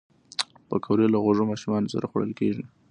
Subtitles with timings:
[0.69, 2.63] پکورې له خوږو ماشومانو سره خوړل کېږي